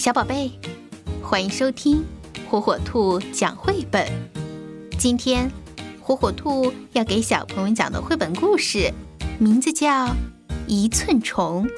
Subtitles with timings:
[0.00, 0.50] 小宝贝，
[1.22, 2.02] 欢迎收听
[2.48, 4.10] 火火兔讲绘本。
[4.98, 5.50] 今天，
[6.00, 8.94] 火火兔要给小朋友讲的绘本故事，
[9.38, 10.06] 名字叫
[10.66, 11.68] 《一寸虫》。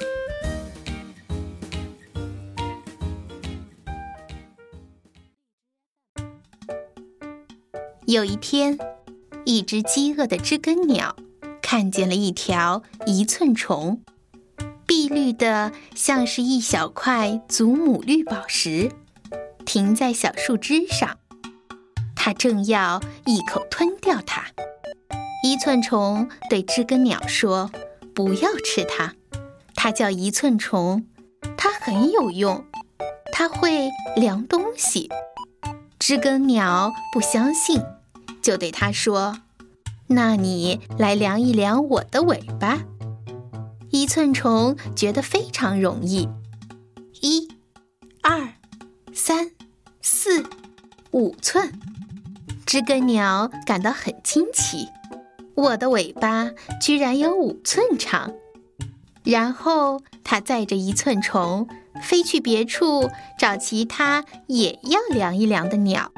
[8.05, 8.79] 有一天，
[9.43, 11.17] 一只饥饿的知更鸟
[11.61, 14.01] 看见了一条一寸虫。
[14.95, 18.91] 碧绿的，像是一小块祖母绿宝石，
[19.65, 21.17] 停在小树枝上。
[22.15, 24.45] 它正要一口吞掉它。
[25.43, 27.71] 一寸虫对知更鸟说
[28.13, 29.15] ：“不要吃它，
[29.73, 31.07] 它叫一寸虫，
[31.57, 32.63] 它很有用，
[33.31, 35.09] 它会量东西。”
[35.97, 37.81] 知更鸟不相信，
[38.43, 39.39] 就对它说
[40.05, 42.83] ：“那你来量一量我的尾巴。”
[43.93, 46.27] 一寸虫觉得非常容易，
[47.21, 47.47] 一、
[48.23, 48.49] 二、
[49.13, 49.51] 三、
[50.01, 50.43] 四、
[51.11, 51.71] 五寸。
[52.65, 54.87] 知更鸟感到很惊奇，
[55.53, 56.49] 我的尾巴
[56.81, 58.33] 居然有五寸长。
[59.23, 61.67] 然后它载着一寸虫
[62.01, 66.11] 飞去别处找其他也要量一量的鸟。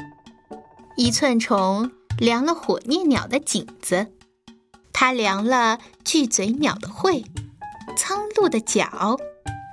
[0.95, 4.07] 一寸虫量了火烈鸟的颈子，
[4.93, 7.25] 它量了巨嘴鸟的喙。
[8.15, 9.19] 苍鹭的脚，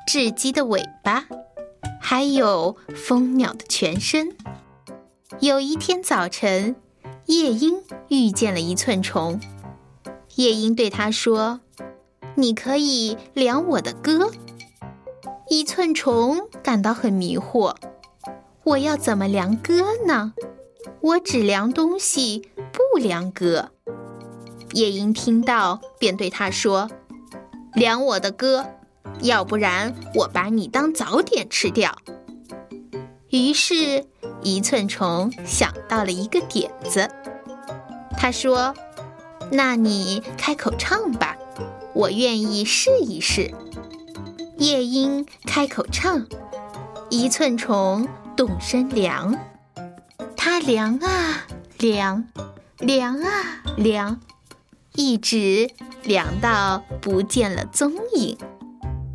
[0.05, 1.27] 雉鸡的尾巴，
[2.01, 4.35] 还有蜂鸟的全身。
[5.39, 6.75] 有一天早晨，
[7.27, 9.41] 夜莺遇见了一寸虫。
[10.35, 11.61] 夜莺对他说
[12.35, 14.33] ：“你可以量我的歌。”
[15.48, 17.77] 一寸虫感到很迷惑
[18.65, 20.35] ：“我要怎么量歌呢？
[21.01, 23.70] 我只量东西，不量歌。”
[24.75, 26.91] 夜莺听到，便对他说。
[27.75, 28.67] 量我的歌，
[29.20, 31.97] 要不然我把你当早点吃掉。
[33.31, 34.05] 于是，
[34.42, 37.11] 一寸虫想到了一个点子。
[38.17, 38.74] 他说
[39.51, 41.36] ：“那你开口唱吧，
[41.95, 43.52] 我愿意试一试。”
[44.58, 46.27] 夜莺开口唱，
[47.08, 49.36] 一寸虫动身量。
[50.36, 51.46] 它量啊
[51.79, 52.25] 量，
[52.79, 53.30] 量啊
[53.77, 54.20] 量，
[54.95, 55.70] 一直。
[56.05, 58.36] 凉到不见了踪影，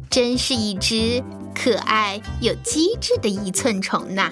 [0.09, 4.31] 真是一只可爱又机智的一寸虫呐！